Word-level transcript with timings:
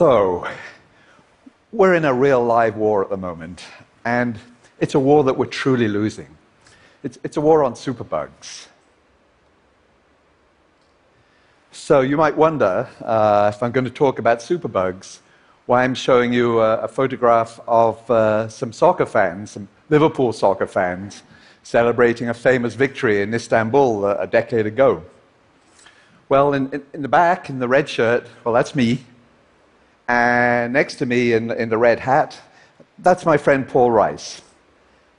So, 0.00 0.48
we're 1.72 1.94
in 1.94 2.06
a 2.06 2.14
real 2.14 2.42
live 2.42 2.74
war 2.74 3.04
at 3.04 3.10
the 3.10 3.18
moment, 3.18 3.62
and 4.02 4.38
it's 4.78 4.94
a 4.94 4.98
war 4.98 5.24
that 5.24 5.36
we're 5.36 5.44
truly 5.44 5.88
losing. 5.88 6.38
It's, 7.02 7.18
it's 7.22 7.36
a 7.36 7.42
war 7.42 7.62
on 7.62 7.74
superbugs. 7.74 8.68
So, 11.70 12.00
you 12.00 12.16
might 12.16 12.34
wonder 12.34 12.88
uh, 13.02 13.52
if 13.54 13.62
I'm 13.62 13.72
going 13.72 13.84
to 13.84 13.90
talk 13.90 14.18
about 14.18 14.38
superbugs, 14.38 15.18
why 15.66 15.84
I'm 15.84 15.94
showing 15.94 16.32
you 16.32 16.60
a, 16.60 16.78
a 16.78 16.88
photograph 16.88 17.60
of 17.68 18.10
uh, 18.10 18.48
some 18.48 18.72
soccer 18.72 19.04
fans, 19.04 19.50
some 19.50 19.68
Liverpool 19.90 20.32
soccer 20.32 20.66
fans, 20.66 21.24
celebrating 21.62 22.30
a 22.30 22.32
famous 22.32 22.72
victory 22.72 23.20
in 23.20 23.34
Istanbul 23.34 24.06
a, 24.06 24.22
a 24.22 24.26
decade 24.26 24.64
ago. 24.64 25.04
Well, 26.30 26.54
in, 26.54 26.72
in, 26.72 26.86
in 26.94 27.02
the 27.02 27.08
back, 27.08 27.50
in 27.50 27.58
the 27.58 27.68
red 27.68 27.86
shirt, 27.86 28.26
well, 28.44 28.54
that's 28.54 28.74
me. 28.74 29.04
And 30.10 30.72
next 30.72 30.96
to 30.96 31.06
me 31.06 31.34
in, 31.34 31.52
in 31.52 31.68
the 31.68 31.78
red 31.78 32.00
hat, 32.00 32.36
that's 32.98 33.24
my 33.24 33.36
friend 33.36 33.68
Paul 33.68 33.92
Rice. 33.92 34.42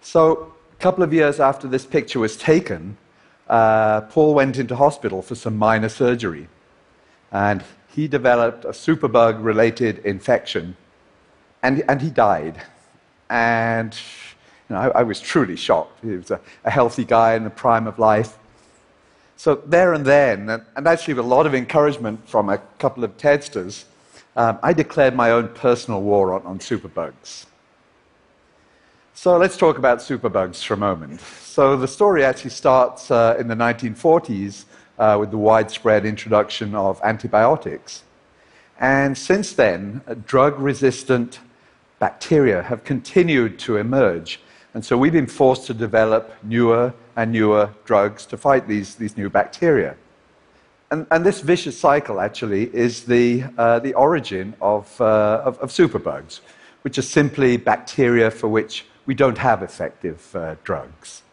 So, 0.01 0.53
a 0.73 0.81
couple 0.81 1.01
of 1.01 1.13
years 1.13 1.39
after 1.39 1.65
this 1.65 1.85
picture 1.85 2.19
was 2.19 2.35
taken, 2.35 2.97
uh, 3.47 4.01
Paul 4.01 4.33
went 4.33 4.57
into 4.57 4.75
hospital 4.75 5.21
for 5.21 5.33
some 5.33 5.55
minor 5.55 5.87
surgery. 5.87 6.49
And 7.31 7.63
he 7.87 8.09
developed 8.09 8.65
a 8.65 8.71
superbug 8.71 9.41
related 9.41 9.99
infection. 9.99 10.75
And, 11.63 11.85
and 11.87 12.01
he 12.01 12.09
died. 12.09 12.61
And 13.29 13.95
you 14.69 14.75
know, 14.75 14.81
I, 14.81 14.99
I, 14.99 15.03
was 15.03 15.21
truly 15.21 15.55
shocked. 15.55 16.03
He 16.03 16.17
was 16.17 16.31
a, 16.31 16.41
a, 16.65 16.69
healthy 16.69 17.05
guy 17.05 17.35
in 17.35 17.45
the 17.45 17.49
prime 17.49 17.87
of 17.87 17.97
life. 17.97 18.37
So, 19.37 19.55
there 19.55 19.93
and 19.93 20.05
then, 20.05 20.49
and, 20.49 20.63
and 20.75 20.85
actually 20.85 21.13
with 21.13 21.23
a 21.23 21.29
lot 21.29 21.45
of 21.45 21.55
encouragement 21.55 22.27
from 22.27 22.49
a 22.49 22.57
couple 22.77 23.05
of 23.05 23.15
TEDsters, 23.15 23.85
um, 24.35 24.59
I 24.63 24.73
declared 24.73 25.15
my 25.15 25.31
own 25.31 25.49
personal 25.49 26.01
war 26.01 26.33
on, 26.33 26.43
on 26.43 26.59
superbugs. 26.59 27.45
So 29.13 29.37
let's 29.37 29.57
talk 29.57 29.77
about 29.77 29.99
superbugs 29.99 30.63
for 30.63 30.73
a 30.73 30.77
moment. 30.77 31.21
So 31.21 31.75
the 31.75 31.87
story 31.87 32.23
actually 32.23 32.51
starts 32.51 33.11
uh, 33.11 33.35
in 33.37 33.47
the 33.47 33.55
1940s 33.55 34.65
uh, 34.97 35.17
with 35.19 35.31
the 35.31 35.37
widespread 35.37 36.05
introduction 36.05 36.73
of 36.75 36.99
antibiotics. 37.03 38.03
And 38.79 39.15
since 39.17 39.53
then, 39.53 40.01
uh, 40.07 40.15
drug 40.25 40.59
resistant 40.59 41.39
bacteria 41.99 42.63
have 42.63 42.83
continued 42.83 43.59
to 43.59 43.77
emerge. 43.77 44.39
And 44.73 44.83
so 44.83 44.97
we've 44.97 45.11
been 45.11 45.27
forced 45.27 45.67
to 45.67 45.73
develop 45.73 46.33
newer 46.41 46.93
and 47.15 47.31
newer 47.31 47.69
drugs 47.85 48.25
to 48.27 48.37
fight 48.37 48.67
these, 48.67 48.95
these 48.95 49.17
new 49.17 49.29
bacteria. 49.29 49.95
And, 50.91 51.07
and, 51.09 51.25
this 51.25 51.39
vicious 51.39 51.79
cycle 51.79 52.19
actually 52.19 52.63
is 52.75 53.05
the, 53.05 53.45
uh, 53.57 53.79
the 53.79 53.93
origin 53.93 54.53
of, 54.61 54.99
uh, 54.99 55.41
of, 55.45 55.57
of, 55.59 55.69
superbugs, 55.69 56.41
which 56.81 56.97
are 56.97 57.01
simply 57.01 57.55
bacteria 57.55 58.29
for 58.29 58.49
which 58.49 58.85
we 59.05 59.15
don't 59.15 59.37
have 59.37 59.63
effective 59.63 60.35
uh, 60.35 60.55
drugs. 60.65 61.23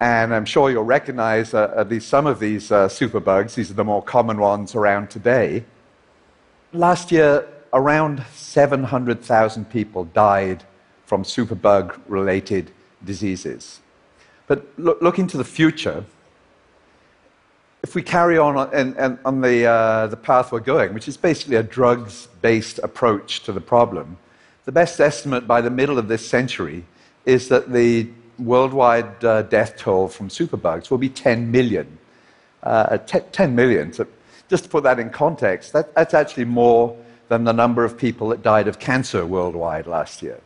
And 0.00 0.34
I'm 0.34 0.46
sure 0.46 0.70
you'll 0.70 0.84
recognize 0.84 1.52
uh, 1.52 1.74
at 1.76 1.90
least 1.90 2.08
some 2.08 2.26
of 2.26 2.40
these 2.40 2.72
uh, 2.72 2.88
superbugs. 2.88 3.54
These 3.54 3.70
are 3.70 3.74
the 3.74 3.84
more 3.84 4.02
common 4.02 4.38
ones 4.38 4.74
around 4.74 5.10
today. 5.10 5.64
Last 6.72 7.12
year, 7.12 7.46
around 7.74 8.24
700,000 8.32 9.68
people 9.68 10.04
died 10.04 10.64
from 11.04 11.24
superbug 11.24 12.00
related 12.08 12.70
diseases. 13.04 13.80
But 14.46 14.66
look, 14.78 15.02
looking 15.02 15.26
to 15.28 15.36
the 15.36 15.44
future, 15.44 16.06
if 17.82 17.94
we 17.94 18.02
carry 18.02 18.38
on 18.38 18.56
on, 18.56 19.18
on 19.24 19.40
the, 19.40 19.66
uh, 19.66 20.06
the 20.08 20.16
path 20.16 20.52
we're 20.52 20.60
going, 20.60 20.94
which 20.94 21.08
is 21.08 21.16
basically 21.16 21.56
a 21.56 21.62
drugs 21.62 22.28
based 22.42 22.78
approach 22.80 23.42
to 23.44 23.52
the 23.52 23.60
problem, 23.60 24.16
the 24.64 24.72
best 24.72 25.00
estimate 25.00 25.46
by 25.46 25.60
the 25.60 25.70
middle 25.70 25.98
of 25.98 26.08
this 26.08 26.26
century 26.26 26.84
is 27.24 27.48
that 27.48 27.72
the 27.72 28.08
worldwide 28.38 29.24
uh, 29.24 29.42
death 29.42 29.76
toll 29.76 30.08
from 30.08 30.28
superbugs 30.28 30.90
will 30.90 30.98
be 30.98 31.08
10 31.08 31.50
million. 31.50 31.98
Uh, 32.62 32.98
10 32.98 33.54
million. 33.54 33.92
So 33.92 34.06
just 34.48 34.64
to 34.64 34.70
put 34.70 34.82
that 34.82 34.98
in 34.98 35.10
context, 35.10 35.72
that, 35.72 35.94
that's 35.94 36.14
actually 36.14 36.46
more 36.46 36.96
than 37.28 37.44
the 37.44 37.52
number 37.52 37.84
of 37.84 37.96
people 37.96 38.28
that 38.28 38.42
died 38.42 38.68
of 38.68 38.78
cancer 38.78 39.24
worldwide 39.24 39.86
last 39.86 40.22
year. 40.22 40.40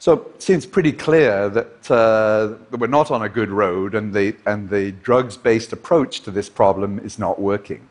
So 0.00 0.14
it 0.14 0.42
seems 0.42 0.64
pretty 0.64 0.92
clear 0.92 1.50
that, 1.50 1.90
uh, 1.90 2.54
we're 2.74 2.86
not 2.86 3.10
on 3.10 3.20
a 3.20 3.28
good 3.28 3.50
road 3.50 3.94
and 3.94 4.14
the, 4.14 4.34
and 4.46 4.70
the 4.70 4.92
drugs 4.92 5.36
based 5.36 5.74
approach 5.74 6.22
to 6.22 6.30
this 6.30 6.48
problem 6.48 6.98
is 7.00 7.18
not 7.18 7.38
working. 7.38 7.86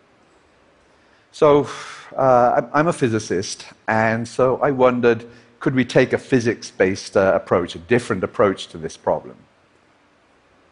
So 1.31 1.70
uh, 2.18 2.64
I'm 2.74 2.88
a 2.88 2.94
physicist, 2.94 3.68
and 3.88 4.28
so 4.28 4.58
I 4.58 4.72
wondered 4.72 5.24
could 5.59 5.75
we 5.75 5.86
take 5.86 6.12
a 6.12 6.18
physics 6.18 6.72
based 6.72 7.16
uh, 7.16 7.34
approach, 7.36 7.75
a 7.75 7.80
different 7.80 8.24
approach 8.24 8.70
to 8.70 8.80
this 8.80 8.97
problem? 8.97 9.36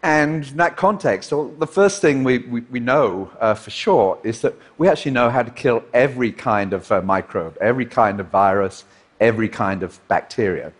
And 0.01 0.47
in 0.47 0.57
that 0.57 0.75
context, 0.75 1.31
well, 1.31 1.49
the 1.49 1.67
first 1.67 2.01
thing 2.01 2.23
we, 2.23 2.39
we, 2.39 2.61
we 2.61 2.79
know 2.79 3.29
uh, 3.39 3.53
for 3.53 3.69
sure 3.69 4.17
is 4.23 4.41
that 4.41 4.55
we 4.79 4.87
actually 4.87 5.11
know 5.11 5.29
how 5.29 5.43
to 5.43 5.51
kill 5.51 5.83
every 5.93 6.31
kind 6.31 6.73
of 6.73 6.91
uh, 6.91 7.01
microbe, 7.03 7.55
every 7.61 7.85
kind 7.85 8.19
of 8.19 8.29
virus, 8.29 8.85
every 9.19 9.49
kind 9.49 9.83
of 9.83 9.99
bacteria 10.07 10.73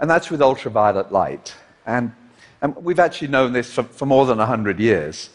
and 0.00 0.10
that's 0.10 0.30
with 0.30 0.42
ultraviolet 0.42 1.12
light. 1.12 1.54
And, 1.86 2.12
and 2.60 2.74
we've 2.76 2.98
actually 2.98 3.28
known 3.28 3.52
this 3.52 3.72
for, 3.72 3.82
for 3.82 4.06
more 4.06 4.26
than 4.26 4.38
100 4.38 4.78
years. 4.78 5.30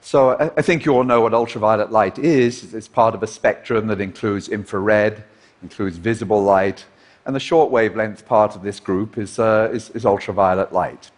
So 0.00 0.30
I, 0.30 0.50
I, 0.56 0.62
think 0.62 0.84
you 0.84 0.94
all 0.94 1.04
know 1.04 1.20
what 1.20 1.34
ultraviolet 1.34 1.92
light 1.92 2.18
is. 2.18 2.74
It's 2.74 2.88
part 2.88 3.14
of 3.14 3.22
a 3.22 3.26
spectrum 3.26 3.86
that 3.88 4.00
includes 4.00 4.48
infrared, 4.48 5.24
includes 5.62 5.98
visible 5.98 6.42
light, 6.42 6.86
and 7.26 7.36
the 7.36 7.40
short 7.40 7.70
wavelength 7.70 8.24
part 8.24 8.56
of 8.56 8.62
this 8.62 8.80
group 8.80 9.18
is, 9.18 9.38
uh, 9.38 9.70
is, 9.72 9.90
is, 9.90 10.06
ultraviolet 10.06 10.72
light. 10.72 11.10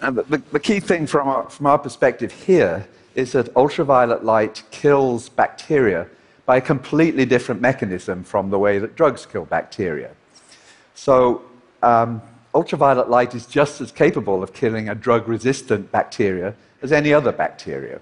And 0.00 0.16
the, 0.16 0.42
the, 0.52 0.60
key 0.60 0.80
thing 0.80 1.06
from 1.06 1.28
our, 1.28 1.48
from 1.48 1.66
our 1.66 1.78
perspective 1.78 2.30
here 2.30 2.86
is 3.14 3.32
that 3.32 3.56
ultraviolet 3.56 4.22
light 4.22 4.62
kills 4.70 5.30
bacteria 5.30 6.08
by 6.44 6.58
a 6.58 6.60
completely 6.60 7.24
different 7.24 7.62
mechanism 7.62 8.22
from 8.22 8.50
the 8.50 8.58
way 8.58 8.78
that 8.78 8.96
drugs 8.96 9.24
kill 9.24 9.46
bacteria. 9.46 10.10
So, 10.94 11.42
um, 11.82 12.22
ultraviolet 12.54 13.10
light 13.10 13.34
is 13.34 13.46
just 13.46 13.80
as 13.80 13.90
capable 13.90 14.42
of 14.42 14.52
killing 14.52 14.88
a 14.88 14.94
drug 14.94 15.28
resistant 15.28 15.90
bacteria 15.90 16.54
as 16.82 16.92
any 16.92 17.12
other 17.12 17.32
bacteria. 17.32 18.00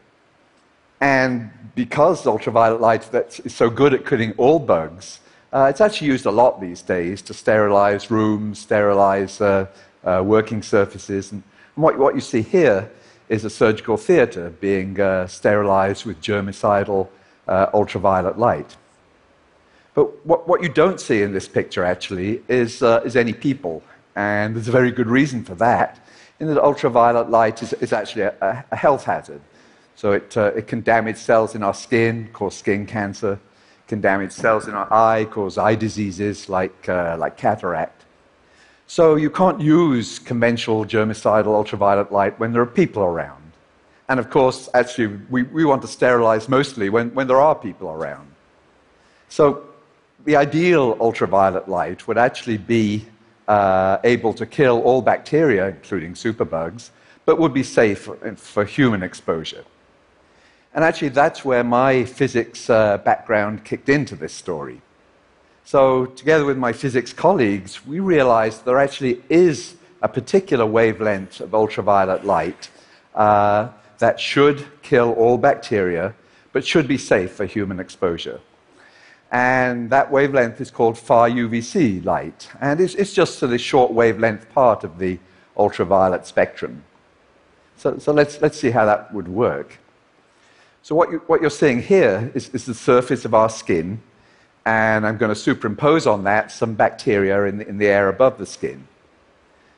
And 1.00 1.50
because 1.75 2.26
ultraviolet 2.26 2.81
light 2.81 3.12
is 3.44 3.54
so 3.54 3.70
good 3.70 3.94
at 3.94 4.06
killing 4.06 4.32
all 4.36 4.58
bugs, 4.58 5.20
uh, 5.52 5.66
it's 5.69 5.81
actually 5.81 6.06
used 6.06 6.26
a 6.26 6.31
lot 6.31 6.60
these 6.60 6.81
days 6.82 7.22
to 7.22 7.34
sterilize 7.34 8.10
rooms, 8.10 8.58
sterilize 8.58 9.41
uh, 9.41 9.66
uh, 10.04 10.22
working 10.25 10.62
surfaces. 10.62 11.32
And 11.32 11.42
what, 11.75 11.98
what, 11.98 12.14
you 12.14 12.20
see 12.20 12.42
here 12.42 12.91
is 13.28 13.44
a 13.44 13.50
surgical 13.50 13.97
theater 13.97 14.50
being 14.60 15.00
uh, 15.00 15.26
sterilized 15.26 16.04
with 16.04 16.20
germicidal 16.20 17.08
uh, 17.48 17.66
ultraviolet 17.75 18.38
light. 18.38 18.76
But 19.94 20.25
what, 20.25 20.48
what 20.48 20.62
you 20.62 20.69
don't 20.69 21.00
see 21.00 21.22
in 21.22 21.32
this 21.32 21.48
picture, 21.48 21.84
actually, 21.84 22.42
is, 22.48 22.82
uh, 22.82 23.03
is 23.04 23.16
any 23.16 23.32
people. 23.32 23.82
And 24.16 24.54
there's 24.54 24.69
a 24.69 24.72
very 24.72 24.91
good 24.91 25.06
reason 25.08 25.44
for 25.44 25.54
that, 25.56 25.98
in 26.41 26.47
that 26.48 26.62
ultraviolet 26.62 27.30
light 27.30 27.62
is, 27.62 27.72
is 27.75 27.92
actually 27.92 28.22
a, 28.22 28.64
a 28.70 28.76
health 28.76 29.04
hazard. 29.04 29.41
So 29.97 30.12
it, 30.12 30.36
uh, 30.36 30.52
it 30.56 30.66
can 30.66 30.81
damage 30.81 31.16
cells 31.16 31.54
in 31.54 31.62
our 31.62 31.75
skin, 31.75 32.28
cause 32.32 32.56
skin 32.56 32.86
cancer, 32.86 33.38
can 33.86 34.00
damage 34.00 34.32
cells 34.32 34.66
in 34.66 34.75
our 34.75 34.92
eye, 34.92 35.26
cause 35.26 35.58
eye 35.58 35.75
diseases 35.75 36.49
like, 36.49 36.88
uh, 36.88 37.17
like 37.19 37.37
cataract. 37.37 38.05
So 38.87 39.17
you 39.17 39.31
can't 39.31 39.61
use 39.61 40.19
conventional 40.19 40.84
germicidal 40.84 41.55
ultraviolet 41.55 42.11
light 42.11 42.38
when 42.40 42.52
there 42.52 42.62
are 42.62 42.67
people 42.67 43.02
around. 43.02 43.52
And 44.08 44.19
of 44.19 44.28
course, 44.28 44.69
actually, 44.75 45.19
we, 45.31 45.44
we 45.44 45.64
want 45.64 45.82
to 45.82 45.88
sterilize 45.88 46.49
mostly 46.49 46.90
when, 46.90 47.14
when 47.14 47.26
there 47.26 47.40
are 47.40 47.55
people 47.55 47.88
around. 47.88 48.28
So 49.28 49.71
the 50.24 50.36
ideal 50.36 50.96
ultraviolet 51.00 51.69
light 51.69 52.06
would 52.06 52.19
actually 52.19 52.58
be 52.58 53.04
uh, 53.48 53.98
able 54.04 54.32
to 54.34 54.46
kill 54.46 54.80
all 54.82 55.02
bacteria, 55.02 55.69
including 55.69 56.14
superbugs, 56.14 56.90
but 57.24 57.38
would 57.38 57.52
be 57.52 57.62
safe 57.62 58.08
for, 58.36 58.64
human 58.64 59.02
exposure. 59.02 59.64
And 60.74 60.84
actually, 60.84 61.10
that's 61.10 61.44
where 61.44 61.64
my 61.64 62.04
physics 62.04 62.70
uh, 62.70 62.98
background 62.98 63.64
kicked 63.64 63.88
into 63.88 64.16
this 64.16 64.32
story. 64.32 64.80
So, 65.64 66.06
together 66.06 66.44
with 66.44 66.56
my 66.56 66.72
physics 66.72 67.12
colleagues, 67.12 67.84
we 67.86 68.00
realized 68.00 68.64
there 68.64 68.80
actually 68.80 69.22
is 69.28 69.76
a 70.02 70.08
particular 70.08 70.66
wavelength 70.66 71.40
of 71.40 71.54
ultraviolet 71.54 72.24
light 72.24 72.70
uh, 73.14 73.69
that 73.98 74.19
should 74.19 74.66
kill 74.82 75.12
all 75.12 75.38
bacteria, 75.38 76.14
but 76.52 76.66
should 76.66 76.88
be 76.88 76.98
safe 76.98 77.32
for 77.32 77.44
human 77.44 77.78
exposure 77.78 78.40
and 79.32 79.88
that 79.88 80.11
wavelength 80.11 80.61
is 80.61 80.70
called 80.70 80.99
far 80.99 81.29
UVC 81.29 82.05
light. 82.05 82.50
And 82.61 82.81
it's, 82.81 82.94
it's 82.94 83.14
just 83.14 83.40
the 83.40 83.58
short 83.58 83.90
wavelength 83.90 84.49
part 84.50 84.84
of 84.84 84.99
the 84.99 85.19
ultraviolet 85.56 86.26
spectrum. 86.26 86.84
So, 87.76 87.99
so 87.99 88.12
let's, 88.12 88.40
let's 88.43 88.61
see 88.61 88.70
how 88.70 88.84
that 88.84 89.12
would 89.12 89.29
work. 89.29 89.79
So, 90.82 90.94
what, 90.94 91.11
you, 91.11 91.23
what 91.26 91.40
you're 91.40 91.50
seeing 91.50 91.82
here 91.82 92.31
is, 92.34 92.50
is 92.50 92.67
the 92.67 92.75
surface 92.75 93.25
of 93.25 93.32
our 93.34 93.49
skin, 93.49 94.02
and 94.67 95.06
I'm 95.06 95.17
going 95.17 95.31
to 95.31 95.40
superimpose 95.40 96.06
on 96.06 96.25
that 96.25 96.52
some 96.52 96.75
bacteria 96.75 97.44
in 97.46 97.58
the, 97.58 97.69
in 97.69 97.79
the 97.79 97.87
air 97.87 98.08
above 98.08 98.37
the 98.38 98.46
skin. 98.46 98.87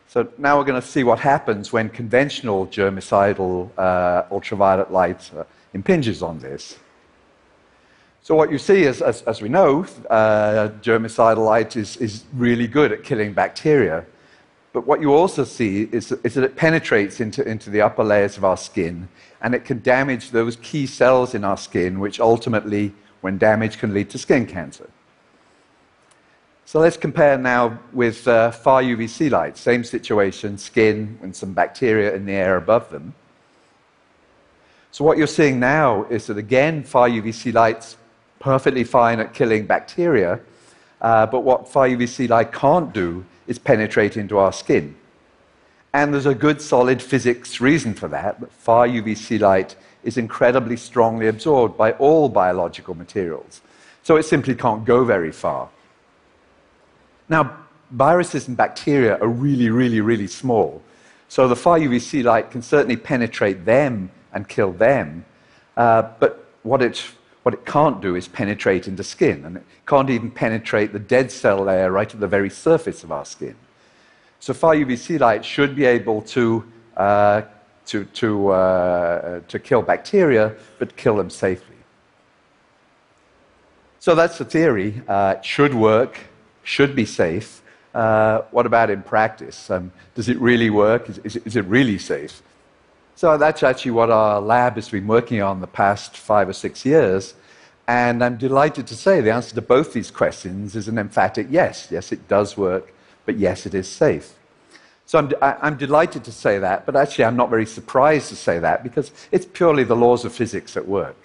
So 0.09 0.29
now 0.39 0.59
we're 0.59 0.65
going 0.65 0.81
to 0.81 0.87
see 0.87 1.03
what 1.03 1.19
happens 1.19 1.73
when 1.73 1.89
conventional 1.89 2.67
germicidal 2.67 3.71
uh, 3.77 4.25
ultraviolet 4.31 4.93
light 4.93 5.31
uh, 5.37 5.45
impinges 5.73 6.23
on 6.23 6.39
this. 6.39 6.79
So 8.25 8.35
what 8.35 8.51
you 8.51 8.57
see 8.57 8.85
is, 8.85 9.03
as, 9.03 9.21
as 9.25 9.43
we 9.43 9.51
know, 9.51 9.85
uh, 10.09 10.71
germicidal 10.81 11.45
light 11.45 11.77
is, 11.77 11.99
is 11.99 12.25
really 12.33 12.67
good 12.67 12.91
at 12.91 13.05
killing 13.05 13.35
bacteria. 13.35 14.07
But 14.73 14.87
what 14.87 15.03
you 15.03 15.13
also 15.13 15.45
see 15.45 15.91
is, 15.93 16.11
is 16.11 16.33
that 16.33 16.43
it 16.43 16.57
penetrates 16.57 17.21
into, 17.21 17.47
into 17.47 17.69
the 17.69 17.83
upper 17.83 18.03
layers 18.03 18.39
of 18.39 18.45
our 18.47 18.57
skin, 18.57 19.11
and 19.43 19.55
it 19.55 19.67
can 19.67 19.83
damage 19.83 20.31
those 20.31 20.57
key 20.57 20.87
cells 20.87 21.35
in 21.35 21.45
our 21.45 21.59
skin, 21.59 22.01
which 22.01 22.19
ultimately 22.19 22.95
when 23.21 23.37
damaged 23.37 23.79
can 23.79 23.93
lead 23.93 24.09
to 24.09 24.17
skin 24.17 24.47
cancer. 24.47 24.89
So 26.65 26.81
let's 26.81 26.97
compare 26.97 27.37
now 27.37 27.79
with 27.93 28.27
uh, 28.27 28.53
far 28.53 28.83
UVC 28.83 29.31
light. 29.31 29.59
Same 29.59 29.85
situation, 29.85 30.57
skin 30.57 31.19
and 31.21 31.37
some 31.37 31.53
bacteria 31.53 32.15
in 32.15 32.25
the 32.25 32.33
air 32.33 32.57
above 32.57 32.89
them. 32.89 33.15
So 34.93 35.05
what 35.05 35.19
you're 35.19 35.27
seeing 35.27 35.61
now 35.61 36.05
is 36.05 36.29
that 36.29 36.39
again, 36.39 36.85
far 36.85 37.11
UVC 37.11 37.53
light's 37.53 37.99
perfectly 38.45 38.85
fine 38.85 39.21
at 39.21 39.33
killing 39.33 39.65
bacteria, 39.65 40.39
uh, 41.01 41.25
but 41.25 41.41
what 41.41 41.67
far 41.67 41.89
UVC 41.89 42.29
light 42.29 42.53
can't 42.53 42.93
do 42.93 43.25
is 43.47 43.59
penetrate 43.59 44.19
into 44.19 44.37
our 44.37 44.53
skin. 44.53 44.95
And 45.95 46.13
there's 46.13 46.27
a 46.27 46.35
good 46.35 46.61
solid 46.61 47.01
physics 47.01 47.59
reason 47.59 47.95
for 47.95 48.07
that. 48.09 48.53
Far 48.53 48.87
UVC 48.87 49.41
light 49.41 49.77
is 50.03 50.19
incredibly 50.19 50.77
strongly 50.77 51.27
absorbed 51.27 51.79
by 51.79 51.93
all 51.93 52.29
biological 52.29 52.95
materials. 52.95 53.63
So 54.03 54.17
it 54.17 54.25
simply 54.25 54.55
can't 54.55 54.85
go 54.85 55.07
very 55.07 55.33
far. 55.33 55.71
Now, 57.31 57.57
viruses 57.93 58.47
and 58.49 58.59
bacteria 58.59 59.17
are 59.21 59.29
really, 59.29 59.71
really, 59.71 60.03
really 60.03 60.27
small. 60.27 60.83
So 61.29 61.49
the 61.49 61.57
far 61.57 61.79
UVC 61.79 62.23
light 62.23 62.51
can 62.51 62.61
certainly 62.61 62.99
penetrate 62.99 63.65
them 63.65 64.11
and 64.35 64.47
kill 64.47 64.73
them. 64.73 65.25
Uh, 65.79 66.03
but 66.21 66.45
what 66.63 66.83
it, 66.83 67.03
what 67.45 67.55
it 67.55 67.65
can't 67.65 68.01
do 68.03 68.17
is 68.17 68.27
penetrate 68.27 68.89
into 68.89 69.05
skin. 69.05 69.45
And 69.45 69.59
it 69.59 69.65
can't 69.87 70.11
even 70.11 70.31
penetrate 70.31 70.93
the 70.93 70.99
dead 70.99 71.31
cell 71.31 71.63
layer 71.63 71.91
right 71.91 72.13
at 72.13 72.21
the 72.21 72.27
very 72.27 72.51
surface 72.51 73.05
of 73.05 73.13
our 73.13 73.25
skin. 73.25 73.55
So 74.41 74.53
far 74.53 74.75
UVC 74.75 75.21
light 75.21 75.45
should 75.45 75.77
be 75.77 75.85
able 75.85 76.21
to 76.23 76.65
uh, 76.97 77.43
to, 77.87 78.05
to, 78.05 78.49
uh, 78.49 79.41
to 79.49 79.59
kill 79.59 79.83
bacteria, 79.83 80.55
but 80.79 80.97
kill 80.97 81.17
them 81.17 81.31
safely. 81.31 81.77
So 84.01 84.15
that's 84.15 84.39
the 84.39 84.45
theory. 84.45 85.03
Uh, 85.09 85.37
it 85.39 85.45
should 85.45 85.75
work, 85.75 86.19
should 86.63 86.95
be 86.95 87.05
safe. 87.05 87.63
Uh, 87.95 88.43
what 88.51 88.67
about 88.67 88.91
in 88.91 89.03
practice? 89.03 89.71
Um, 89.71 89.93
does 90.15 90.29
it 90.29 90.39
really 90.39 90.71
work? 90.71 91.09
Is, 91.09 91.19
is, 91.19 91.37
is, 91.37 91.57
it 91.57 91.65
really 91.67 91.99
safe? 91.99 92.43
So 93.17 93.39
that's 93.39 93.63
actually 93.63 93.93
what 93.93 94.11
our 94.11 94.41
lab 94.41 94.75
has 94.75 94.89
been 94.89 95.07
working 95.07 95.41
on 95.41 95.61
the 95.61 95.67
past 95.67 96.17
five 96.17 96.49
or 96.49 96.53
six 96.53 96.85
years. 96.85 97.35
And 97.87 98.25
I'm 98.25 98.37
delighted 98.37 98.87
to 98.89 98.97
say 98.97 99.21
the 99.21 99.33
answer 99.33 99.55
to 99.55 99.63
both 99.63 99.93
these 99.93 100.11
questions 100.11 100.75
is 100.75 100.89
an 100.89 100.99
emphatic 100.99 101.47
yes. 101.51 101.89
Yes, 101.91 102.13
it 102.13 102.27
does 102.29 102.57
work, 102.57 102.93
but 103.27 103.37
yes, 103.37 103.67
it 103.67 103.75
is 103.75 103.89
safe. 103.89 104.35
So 105.07 105.19
I'm, 105.19 105.33
I'm 105.43 105.77
delighted 105.77 106.25
to 106.25 106.33
say 106.33 106.59
that, 106.59 106.87
but 106.87 106.97
actually 106.97 107.27
I'm 107.27 107.37
not 107.37 107.51
very 107.51 107.67
surprised 107.67 108.31
to 108.31 108.37
say 108.37 108.59
that 108.59 108.83
because 108.83 109.13
it's 109.31 109.45
purely 109.47 109.85
the 109.85 109.97
laws 109.97 110.25
of 110.25 110.33
physics 110.33 110.77
at 110.77 110.89
work. 110.89 111.17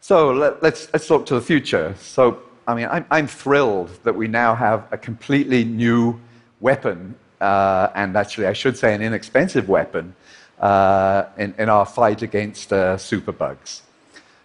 So 0.00 0.32
let, 0.32 0.52
us 0.54 0.58
let's, 0.62 0.92
let's 0.92 1.10
look 1.10 1.26
to 1.26 1.34
the 1.34 1.40
future. 1.40 1.94
So, 1.98 2.40
I 2.68 2.74
mean, 2.74 2.86
I'm, 2.90 3.04
I'm 3.10 3.26
thrilled 3.26 3.90
that 4.04 4.14
we 4.14 4.28
now 4.28 4.54
have 4.54 4.86
a 4.92 4.98
completely 4.98 5.64
new 5.64 6.20
weapon, 6.60 7.14
uh, 7.40 7.88
and 7.94 8.16
actually, 8.16 8.46
I 8.46 8.52
should 8.52 8.76
say, 8.76 8.94
an 8.94 9.02
inexpensive 9.02 9.68
weapon 9.68 10.14
uh, 10.58 11.24
in, 11.36 11.54
in, 11.58 11.68
our 11.68 11.84
fight 11.84 12.22
against 12.22 12.72
uh, 12.72 12.96
superbugs. 12.96 13.82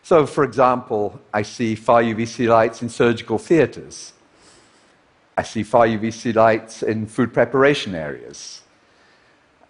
So, 0.03 0.25
for 0.25 0.43
example, 0.43 1.19
I 1.33 1.43
see 1.43 1.75
far 1.75 2.01
UVC 2.01 2.47
lights 2.47 2.81
in 2.81 2.89
surgical 2.89 3.37
theaters. 3.37 4.13
I 5.37 5.43
see 5.43 5.63
far 5.63 5.85
UVC 5.87 6.35
lights 6.35 6.83
in 6.83 7.05
food 7.05 7.33
preparation 7.33 7.95
areas. 7.95 8.61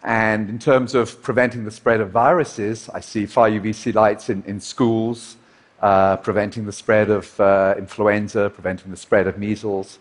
And 0.03 0.49
in 0.49 0.59
terms 0.59 0.95
of 0.95 1.21
preventing 1.21 1.65
the 1.65 1.71
spread 1.71 1.99
of 1.99 2.09
viruses, 2.11 2.89
I 2.93 3.01
see 3.01 3.25
far 3.25 3.49
UVC 3.49 3.93
lights 3.93 4.29
in, 4.29 4.43
in 4.47 4.61
schools, 4.61 5.35
uh, 5.81 6.17
preventing 6.17 6.65
the 6.65 6.71
spread 6.71 7.09
of 7.09 7.39
uh, 7.39 7.75
influenza, 7.77 8.49
preventing 8.49 8.91
the 8.91 8.97
spread 8.97 9.27
of 9.27 9.37
measles. 9.37 9.99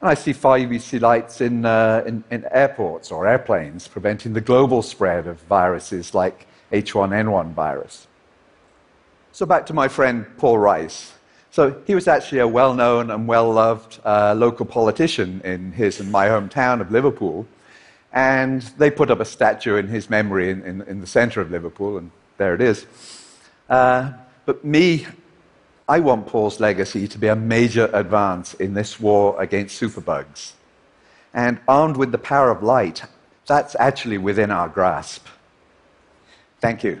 And 0.00 0.10
I 0.10 0.14
see 0.14 0.32
far 0.32 0.58
UVC 0.58 1.00
lights 1.00 1.40
in, 1.40 1.64
uh, 1.64 2.02
in, 2.06 2.22
in, 2.30 2.44
airports 2.50 3.10
or 3.10 3.26
airplanes, 3.26 3.88
preventing 3.88 4.34
the 4.34 4.40
global 4.40 4.82
spread 4.82 5.26
of 5.26 5.40
viruses 5.42 6.14
like 6.14 6.46
H1N1 6.70 7.52
virus. 7.54 8.06
So 9.32 9.46
back 9.46 9.64
to 9.66 9.74
my 9.74 9.88
friend 9.88 10.26
Paul 10.36 10.58
Rice. 10.58 11.12
So 11.50 11.80
he 11.86 11.94
was 11.94 12.08
actually 12.08 12.40
a 12.40 12.48
well 12.48 12.74
known 12.74 13.10
and 13.10 13.26
well 13.26 13.50
loved 13.50 14.00
uh, 14.04 14.34
local 14.36 14.66
politician 14.66 15.40
in 15.44 15.72
his 15.72 16.00
and 16.00 16.12
my 16.12 16.26
hometown 16.26 16.82
of 16.82 16.90
Liverpool. 16.90 17.46
And 18.12 18.62
they 18.78 18.90
put 18.90 19.10
up 19.10 19.20
a 19.20 19.24
statue 19.24 19.76
in 19.76 19.88
his 19.88 20.10
memory 20.10 20.50
in, 20.50 20.62
in, 20.62 20.82
in 20.82 21.00
the 21.00 21.06
center 21.06 21.40
of 21.40 21.50
Liverpool, 21.50 21.98
and 21.98 22.10
there 22.36 22.54
it 22.54 22.60
is. 22.60 22.86
Uh, 23.68 24.12
but 24.44 24.64
me, 24.64 25.06
I 25.88 26.00
want 26.00 26.26
Paul's 26.26 26.58
legacy 26.58 27.06
to 27.06 27.18
be 27.18 27.28
a 27.28 27.36
major 27.36 27.88
advance 27.92 28.54
in 28.54 28.74
this 28.74 28.98
war 28.98 29.40
against 29.40 29.80
superbugs. 29.80 30.52
And 31.32 31.60
armed 31.68 31.96
with 31.96 32.10
the 32.10 32.18
power 32.18 32.50
of 32.50 32.62
light, 32.62 33.04
that's 33.46 33.76
actually 33.78 34.18
within 34.18 34.50
our 34.50 34.68
grasp. 34.68 35.26
Thank 36.60 36.82
you. 36.82 37.00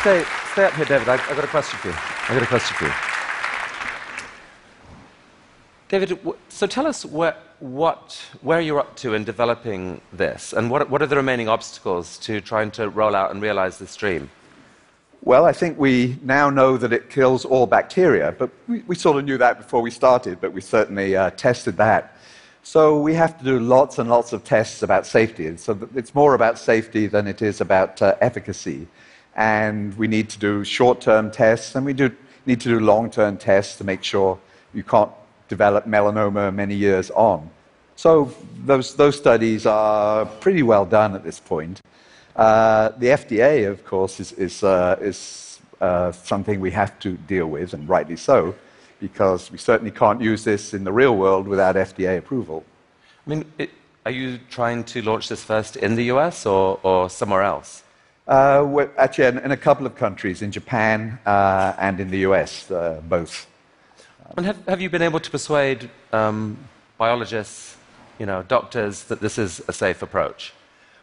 Stay, 0.00 0.24
stay 0.52 0.64
up 0.64 0.72
here, 0.74 0.86
David. 0.86 1.08
I've, 1.08 1.20
I've 1.28 1.36
got 1.36 1.44
a 1.44 1.48
question 1.48 1.78
for 1.78 1.88
you. 1.88 1.94
I've 1.94 2.28
got 2.28 2.42
a 2.42 2.46
question 2.46 2.76
for 2.76 2.86
you. 2.86 3.13
David, 5.88 6.18
so 6.48 6.66
tell 6.66 6.86
us 6.86 7.04
where, 7.04 7.36
what, 7.60 8.20
where 8.40 8.60
you're 8.60 8.80
up 8.80 8.96
to 8.96 9.14
in 9.14 9.24
developing 9.24 10.00
this, 10.12 10.52
and 10.52 10.70
what, 10.70 10.88
what 10.90 11.02
are 11.02 11.06
the 11.06 11.16
remaining 11.16 11.48
obstacles 11.48 12.18
to 12.18 12.40
trying 12.40 12.70
to 12.72 12.88
roll 12.88 13.14
out 13.14 13.30
and 13.30 13.42
realize 13.42 13.78
this 13.78 13.94
dream? 13.94 14.30
Well, 15.22 15.44
I 15.44 15.52
think 15.52 15.78
we 15.78 16.18
now 16.22 16.50
know 16.50 16.76
that 16.76 16.92
it 16.92 17.10
kills 17.10 17.44
all 17.44 17.66
bacteria, 17.66 18.34
but 18.38 18.50
we, 18.68 18.80
we 18.86 18.94
sort 18.94 19.18
of 19.18 19.24
knew 19.24 19.38
that 19.38 19.58
before 19.58 19.80
we 19.80 19.90
started, 19.90 20.40
but 20.40 20.52
we 20.52 20.60
certainly 20.60 21.16
uh, 21.16 21.30
tested 21.30 21.76
that. 21.78 22.16
So 22.62 22.98
we 23.00 23.14
have 23.14 23.38
to 23.38 23.44
do 23.44 23.60
lots 23.60 23.98
and 23.98 24.08
lots 24.08 24.32
of 24.32 24.44
tests 24.44 24.82
about 24.82 25.06
safety. 25.06 25.46
And 25.46 25.60
so 25.60 25.78
it's 25.94 26.14
more 26.14 26.34
about 26.34 26.58
safety 26.58 27.06
than 27.06 27.26
it 27.26 27.42
is 27.42 27.60
about 27.60 28.00
uh, 28.00 28.16
efficacy 28.20 28.86
and 29.36 29.96
we 29.96 30.06
need 30.06 30.28
to 30.30 30.38
do 30.38 30.64
short 30.64 31.00
term 31.00 31.30
tests, 31.30 31.74
and 31.74 31.84
we 31.84 31.92
do 31.92 32.10
need 32.46 32.60
to 32.60 32.68
do 32.68 32.80
long 32.80 33.10
term 33.10 33.36
tests 33.36 33.76
to 33.78 33.84
make 33.84 34.02
sure 34.02 34.38
you 34.72 34.82
can't 34.82 35.10
develop 35.48 35.86
melanoma 35.86 36.52
many 36.54 36.74
years 36.74 37.10
on. 37.10 37.50
So 37.96 38.32
those, 38.64 38.94
those 38.94 39.16
studies 39.16 39.66
are 39.66 40.26
pretty 40.26 40.62
well 40.62 40.84
done 40.84 41.14
at 41.14 41.22
this 41.22 41.38
point. 41.40 41.80
Uh, 42.34 42.88
the 42.98 43.06
FDA, 43.06 43.68
of 43.70 43.84
course, 43.84 44.18
is, 44.18 44.32
is, 44.32 44.64
uh, 44.64 44.96
is 45.00 45.60
uh, 45.80 46.10
something 46.12 46.60
we 46.60 46.72
have 46.72 46.98
to 47.00 47.12
deal 47.28 47.46
with, 47.46 47.74
and 47.74 47.88
rightly 47.88 48.16
so, 48.16 48.54
because 49.00 49.50
we 49.52 49.58
certainly 49.58 49.92
can't 49.92 50.20
use 50.20 50.42
this 50.42 50.74
in 50.74 50.82
the 50.82 50.92
real 50.92 51.16
world 51.16 51.46
without 51.46 51.76
FDA 51.76 52.18
approval. 52.18 52.64
I 53.26 53.30
mean, 53.30 53.44
it, 53.58 53.70
are 54.04 54.10
you 54.10 54.38
trying 54.50 54.84
to 54.84 55.02
launch 55.02 55.28
this 55.28 55.42
first 55.42 55.76
in 55.76 55.94
the 55.94 56.04
US 56.04 56.46
or, 56.46 56.80
or 56.82 57.08
somewhere 57.08 57.42
else? 57.42 57.84
Uh, 58.26 58.86
actually, 58.96 59.26
in, 59.26 59.38
in, 59.38 59.50
a 59.52 59.56
couple 59.56 59.86
of 59.86 59.94
countries, 59.94 60.42
in 60.42 60.50
Japan 60.50 61.18
uh, 61.26 61.74
and 61.78 62.00
in 62.00 62.10
the 62.10 62.18
US, 62.18 62.70
uh, 62.70 63.00
both. 63.08 63.46
And 64.36 64.46
have, 64.46 64.66
have, 64.66 64.80
you 64.80 64.90
been 64.90 65.02
able 65.02 65.20
to 65.20 65.30
persuade 65.30 65.90
um, 66.12 66.56
biologists, 66.98 67.76
you 68.18 68.26
know, 68.26 68.42
doctors, 68.42 69.04
that 69.04 69.20
this 69.20 69.38
is 69.38 69.62
a 69.68 69.72
safe 69.72 70.02
approach? 70.02 70.52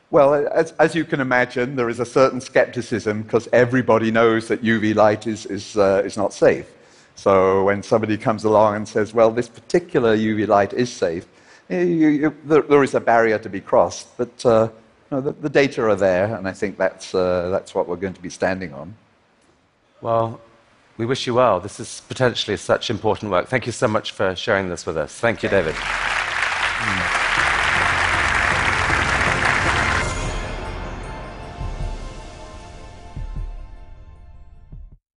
Well, 0.09 0.33
as, 0.33 0.73
as 0.73 0.93
you 0.93 1.05
can 1.05 1.21
imagine, 1.21 1.75
there 1.75 1.89
is 1.89 1.99
a 1.99 2.05
certain 2.05 2.41
skepticism 2.41 3.21
because 3.21 3.47
everybody 3.53 4.11
knows 4.11 4.47
that 4.49 4.61
UV 4.61 4.95
light 4.95 5.27
is, 5.27 5.45
is, 5.45 5.77
uh, 5.77 6.01
is 6.03 6.17
not 6.17 6.33
safe. 6.33 6.67
So 7.15 7.63
when 7.63 7.83
somebody 7.83 8.17
comes 8.17 8.43
along 8.43 8.75
and 8.75 8.87
says, 8.87 9.13
well, 9.13 9.31
this 9.31 9.47
particular 9.47 10.17
UV 10.17 10.47
light 10.47 10.73
is 10.73 10.91
safe, 10.91 11.27
you, 11.69 11.77
you, 11.77 12.37
there, 12.43 12.61
there 12.63 12.83
is 12.83 12.95
a 12.95 12.99
barrier 12.99 13.37
to 13.39 13.49
be 13.49 13.61
crossed. 13.61 14.17
But 14.17 14.45
uh, 14.45 14.69
no, 15.11 15.21
the, 15.21 15.31
the, 15.31 15.49
data 15.49 15.83
are 15.83 15.95
there, 15.95 16.35
and 16.35 16.47
I 16.47 16.51
think 16.51 16.77
that's, 16.77 17.15
uh, 17.15 17.49
that's 17.49 17.73
what 17.73 17.87
we're 17.87 17.95
going 17.95 18.13
to 18.13 18.21
be 18.21 18.29
standing 18.29 18.73
on. 18.73 18.95
Well, 20.01 20.41
we 21.01 21.07
wish 21.07 21.25
you 21.25 21.33
well. 21.33 21.59
This 21.59 21.79
is 21.79 22.03
potentially 22.07 22.55
such 22.57 22.91
important 22.91 23.31
work. 23.31 23.47
Thank 23.47 23.65
you 23.65 23.71
so 23.71 23.87
much 23.87 24.11
for 24.11 24.35
sharing 24.35 24.69
this 24.69 24.85
with 24.85 24.97
us. 24.97 25.19
Thank 25.19 25.41
you, 25.41 25.49
David. 25.49 25.73
Mm. 25.73 27.40